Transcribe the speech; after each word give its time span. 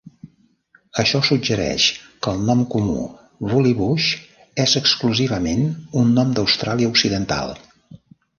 Això 1.01 1.19
suggereix 1.25 1.83
que 2.27 2.33
el 2.37 2.41
nom 2.47 2.63
comú 2.75 2.95
"woollybush" 3.51 4.09
és 4.65 4.75
exclusivament 4.81 5.63
un 6.03 6.11
nom 6.17 6.33
d'Austràlia 6.41 6.91
Occidental. 6.97 7.55